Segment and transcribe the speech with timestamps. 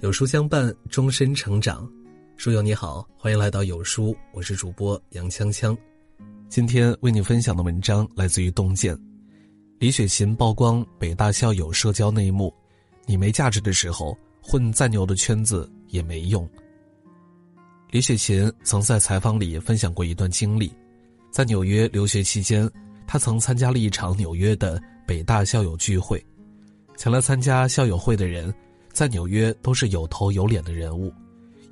[0.00, 1.86] 有书相伴，终身成长。
[2.38, 5.76] 书友你好，欢迎来到有书，我是主播杨锵锵。
[6.48, 8.98] 今天为你分享的文章来自于洞见。
[9.78, 12.50] 李雪琴曝光北大校友社交内幕：
[13.04, 16.48] 你没价值的时候，混再牛的圈子也没用。
[17.90, 20.72] 李雪琴曾在采访里分享过一段经历，
[21.30, 22.66] 在纽约留学期间，
[23.06, 26.24] 她曾参加了一场纽约的北大校友聚会。
[26.96, 28.50] 前来参加校友会的人。
[28.92, 31.12] 在纽约都是有头有脸的人物，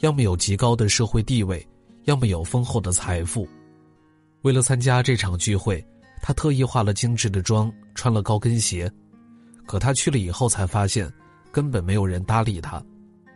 [0.00, 1.66] 要么有极高的社会地位，
[2.04, 3.48] 要么有丰厚的财富。
[4.42, 5.84] 为了参加这场聚会，
[6.22, 8.90] 他特意化了精致的妆，穿了高跟鞋。
[9.66, 11.12] 可他去了以后才发现，
[11.52, 12.82] 根本没有人搭理他。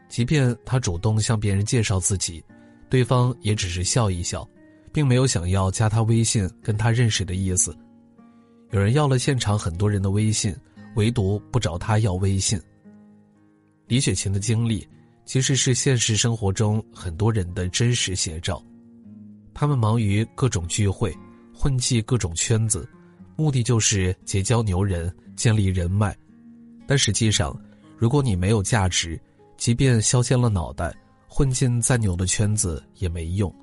[0.09, 2.43] 即便他主动向别人介绍自己，
[2.89, 4.49] 对方也只是笑一笑，
[4.93, 7.77] 并没有想要加他微信跟他认识的意思。
[8.71, 10.55] 有人要了现场很多人的微信，
[10.97, 12.61] 唯独不找他要微信。
[13.93, 14.89] 李雪琴的经历，
[15.27, 18.65] 其实是现实生活中很多人的真实写照。
[19.53, 21.15] 他们忙于各种聚会，
[21.55, 22.89] 混迹各种圈子，
[23.37, 26.17] 目的就是结交牛人，建立人脉。
[26.87, 27.55] 但实际上，
[27.99, 29.21] 如果你没有价值，
[29.59, 30.97] 即便削尖了脑袋
[31.29, 33.55] 混进再牛的圈子也没用。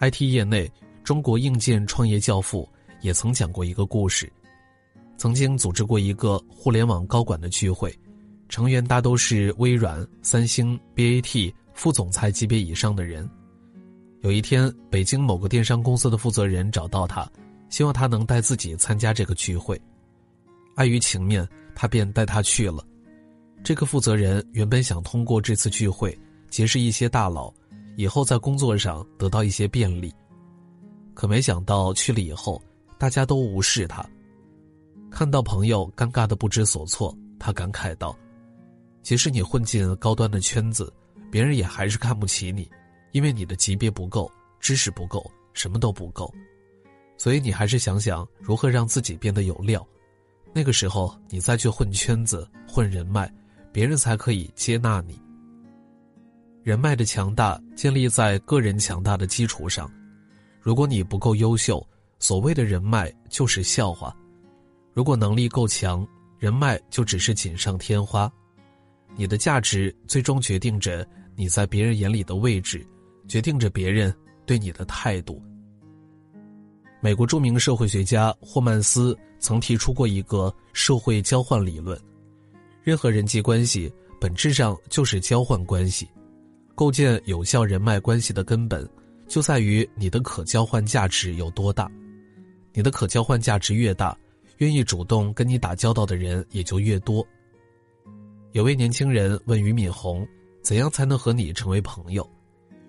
[0.00, 0.68] IT 业内，
[1.04, 2.68] 中国硬件创业教父
[3.00, 4.28] 也曾讲过一个故事，
[5.16, 7.96] 曾经组织过一个互联网高管的聚会。
[8.48, 13.28] 成员大都是微软、三星、BAT 副总裁级别以上的人。
[14.20, 17.30] 有一天，北京某个电商公司的负责人找到他，
[17.68, 19.80] 希望他能带自己参加这个聚会。
[20.76, 22.84] 碍于情面，他便带他去了。
[23.62, 26.16] 这个负责人原本想通过这次聚会
[26.48, 27.52] 结识一些大佬，
[27.96, 30.12] 以后在工作上得到一些便利。
[31.14, 32.60] 可没想到去了以后，
[32.98, 34.04] 大家都无视他。
[35.10, 38.16] 看到朋友尴尬的不知所措，他感慨道。
[39.04, 40.90] 即使你混进高端的圈子，
[41.30, 42.68] 别人也还是看不起你，
[43.12, 46.32] 因为你的级别不够，知识不够，什么都不够。
[47.18, 49.86] 所以你还是想想如何让自己变得有料，
[50.54, 53.30] 那个时候你再去混圈子、混人脉，
[53.70, 55.20] 别人才可以接纳你。
[56.62, 59.92] 人脉的强大建立在个人强大的基础上，
[60.62, 61.86] 如果你不够优秀，
[62.18, 64.10] 所谓的人脉就是笑话；
[64.94, 66.08] 如果能力够强，
[66.38, 68.32] 人脉就只是锦上添花。
[69.16, 72.86] 你的价值最终决定着你在别人眼里的位置，
[73.28, 74.14] 决定着别人
[74.44, 75.40] 对你的态度。
[77.00, 82.00] 美国著名社会学家霍曼斯曾提出过一个社会交换理论：
[82.82, 86.08] 任何人际关系本质上就是交换关系。
[86.74, 88.88] 构建有效人脉关系的根本，
[89.28, 91.90] 就在于你的可交换价值有多大。
[92.72, 94.16] 你的可交换价值越大，
[94.56, 97.24] 愿意主动跟你打交道的人也就越多。
[98.54, 100.24] 有位年轻人问俞敏洪
[100.62, 102.24] ：“怎样才能和你成为朋友？”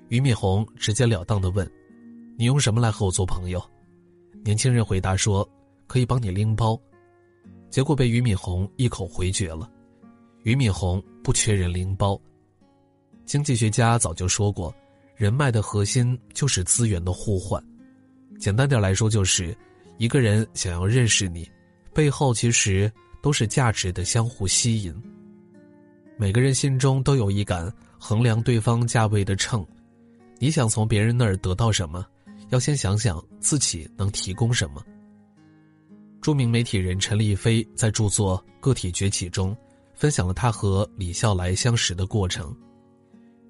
[0.09, 1.67] 俞敏洪直截了当的问
[2.37, 3.59] ：“你用什么来和我做朋友？”
[4.45, 5.47] 年轻人回答说
[5.87, 6.79] ：“可以帮你拎包。”
[7.71, 9.67] 结果被俞敏洪一口回绝了。
[10.43, 12.21] 俞敏洪不缺人拎包。
[13.25, 14.71] 经济学家早就说过，
[15.15, 17.59] 人脉的核心就是资源的互换。
[18.39, 19.57] 简单点来说，就是
[19.97, 21.49] 一个人想要认识你，
[21.91, 24.93] 背后其实都是价值的相互吸引。
[26.17, 29.65] 每个人心中都有一杆衡量对方价位的秤，
[30.39, 32.05] 你想从别人那儿得到什么，
[32.51, 34.81] 要先想想自己能提供什么。
[36.21, 39.55] 著名媒体人陈立飞在著作《个体崛起》中，
[39.93, 42.55] 分享了他和李笑来相识的过程。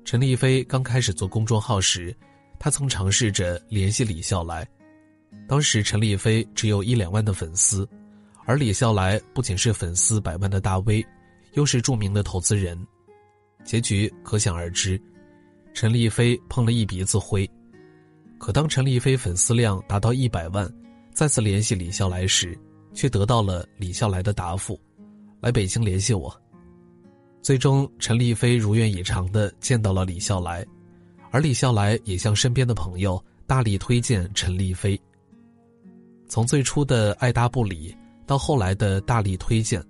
[0.04, 2.16] 陈立飞刚开始做公众号时，
[2.60, 4.68] 他曾尝试着联系李笑来，
[5.48, 7.88] 当时陈立飞只有一两万的粉丝，
[8.46, 11.06] 而李笑来不仅是粉丝百万的大 V。
[11.56, 12.78] 又是著名的投资人，
[13.64, 15.02] 结局可想而知，
[15.74, 17.50] 陈立飞碰了一鼻子灰。
[18.38, 20.72] 可当陈立飞粉丝量达到一百万，
[21.14, 22.58] 再次联系李笑来时，
[22.94, 24.80] 却得到了李笑来的答复
[25.40, 26.34] ：“来北京联系我。”
[27.42, 30.66] 最终，陈立飞如愿以偿的见到了李笑来，
[31.32, 35.00] 而李笑来也向身边的朋友大力推荐陈立飞。
[36.28, 37.96] 从最初的爱答不理，
[38.28, 39.82] 到后来的大力推荐。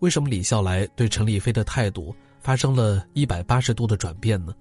[0.00, 4.54] 为什么李笑来对陈立飞的态度发生了一百八十度的转变呢？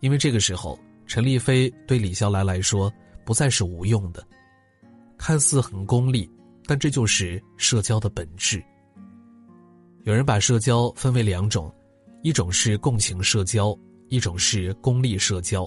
[0.00, 2.92] 因为这个时候，陈立飞对李笑来来说
[3.24, 4.22] 不再是无用的，
[5.16, 6.30] 看似很功利，
[6.66, 8.62] 但这就是社交的本质。
[10.02, 11.74] 有人把社交分为两种，
[12.22, 13.74] 一种是共情社交，
[14.10, 15.66] 一种是功利社交。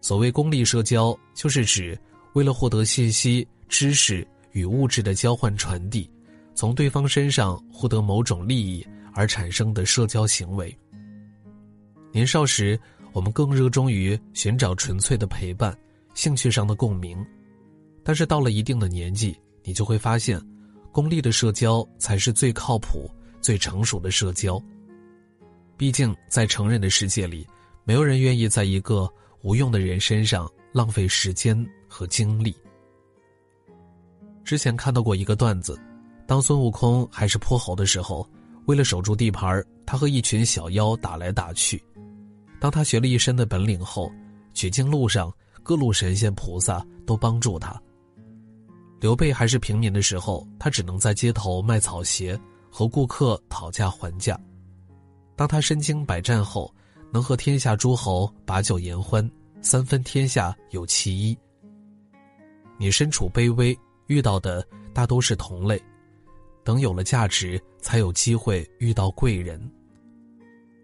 [0.00, 1.96] 所谓功利社交，就是指
[2.32, 6.10] 为了获得信息、知识与物质的交换传递。
[6.58, 8.84] 从对方身上获得某种利益
[9.14, 10.76] 而产生的社交行为，
[12.10, 12.76] 年少时，
[13.12, 15.72] 我们更热衷于寻找纯粹的陪伴、
[16.14, 17.24] 兴趣上的共鸣，
[18.02, 20.44] 但是到了一定的年纪，你就会发现，
[20.90, 23.08] 功利的社交才是最靠谱、
[23.40, 24.60] 最成熟的社交。
[25.76, 27.46] 毕竟，在成人的世界里，
[27.84, 29.08] 没有人愿意在一个
[29.42, 32.52] 无用的人身上浪费时间和精力。
[34.42, 35.80] 之前看到过一个段子，
[36.28, 38.28] 当孙悟空还是泼猴的时候，
[38.66, 41.82] 为了守住地盘，他和一群小妖打来打去。
[42.60, 44.12] 当他学了一身的本领后，
[44.52, 45.32] 取经路上
[45.62, 47.80] 各路神仙菩萨都帮助他。
[49.00, 52.38] 刘备还是平民的时候，他只能在街头卖草鞋，
[52.70, 54.38] 和顾客讨价还价。
[55.34, 56.70] 当他身经百战后，
[57.10, 59.26] 能和天下诸侯把酒言欢，
[59.62, 61.34] 三分天下有其一。
[62.76, 63.74] 你身处卑微。
[64.08, 65.78] 遇到的大都是同类，
[66.68, 69.58] 等有了价值，才有机会遇到贵人。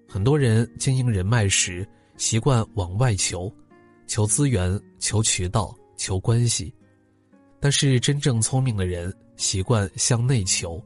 [0.08, 1.86] 很多人经营人脉时，
[2.16, 3.54] 习惯往外求，
[4.06, 6.72] 求资源、求渠道、求关系，
[7.60, 10.82] 但是真正聪明的人习惯向内求，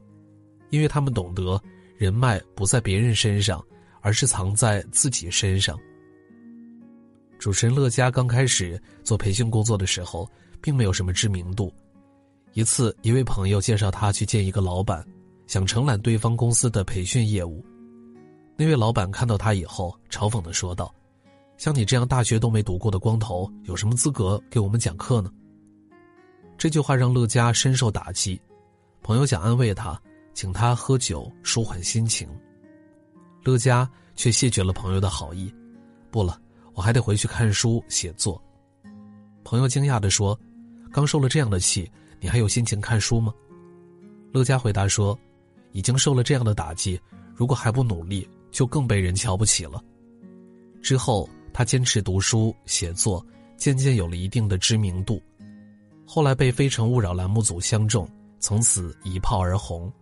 [0.70, 1.62] 因为他们懂得
[1.96, 3.64] 人脉不在别人身上，
[4.00, 5.78] 而是藏在自己身上。
[7.38, 10.28] 主持人乐嘉刚开始做培训工作的时候，
[10.60, 11.72] 并没有什么知名度。
[12.58, 15.06] 一次，一位朋友介绍他去见一个老板，
[15.46, 17.64] 想承揽对方公司的培训业务。
[18.56, 20.92] 那位老板看到他以后，嘲讽的说道
[21.56, 25.30] ：“像你这样大学都没读过的光头，有什么资格给我们讲课呢？”
[26.58, 28.40] 这句话让乐嘉深受打击。
[29.04, 29.96] 朋友想安慰他，
[30.34, 32.28] 请他喝酒舒缓心情。
[33.44, 35.54] 乐嘉却谢绝了朋友的好意
[36.10, 36.36] ：“不了，
[36.74, 38.42] 我还得回去看书写作。”
[39.46, 40.36] 朋友惊讶的说
[40.90, 41.88] ：“刚受了这样的气。”
[42.20, 43.32] 你还有心情看书吗？
[44.32, 45.18] 乐嘉回答说
[45.72, 47.00] ：“已经受了这样的打击，
[47.34, 49.82] 如果还不努力，就更被人瞧不起了。”
[50.82, 53.24] 之后，他坚持读书写作，
[53.56, 55.22] 渐渐有了一定的知名度。
[56.04, 59.92] 后来被《非诚勿扰》栏目组相中，从此一炮而红。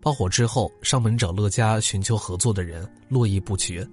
[0.00, 3.86] 爆火之后，上门找乐嘉寻求合作的人络绎不绝。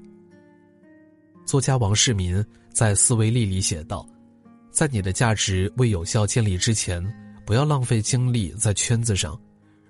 [1.45, 4.07] 作家王世民在《思维力》里写道。
[4.77, 7.03] 在你的价值未有效建立之前，
[7.47, 9.35] 不要浪费精力在圈子上。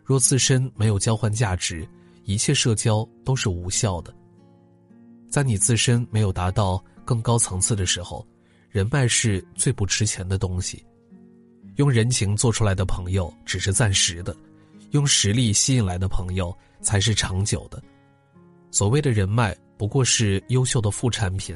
[0.01, 1.85] 若自身没有交换价值，
[2.23, 4.15] 一切社交都是无效的。
[5.29, 8.25] 在你自身没有达到更高层次的时候，
[8.69, 10.81] 人脉是最不值钱的东西。
[11.75, 14.33] 用人情做出来的朋友只是暂时的，
[14.91, 17.83] 用实力吸引来的朋友才是长久的。
[18.71, 21.53] 所谓的人脉不过是优秀的副产品。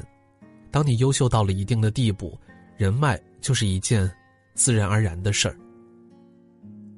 [0.70, 2.38] 当你优秀到了一定的地步。
[2.76, 4.10] 人脉就是一件
[4.54, 5.56] 自然而然的事儿。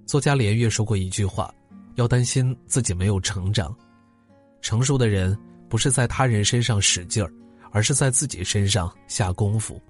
[0.07, 1.53] 作家连岳说过一句话
[1.97, 3.75] ：“要担心自己没有成长。
[4.61, 5.37] 成熟的人
[5.69, 7.33] 不是在他人身上使劲儿，
[7.71, 9.81] 而是在自己身上下功夫。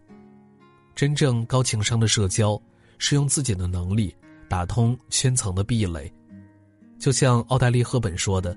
[0.94, 2.60] 真正高情商的社交，
[2.98, 4.14] 是用自己的能力
[4.48, 6.12] 打通圈层的壁垒。
[6.98, 8.56] 就像奥黛丽·赫本说的：‘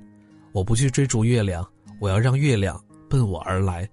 [0.54, 1.68] 我不去追逐月亮，
[2.00, 3.90] 我要让月亮奔我而来。’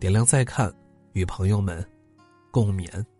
[0.00, 0.72] 点亮再看，
[1.12, 1.86] 与朋友们。”
[2.52, 3.11] 共勉。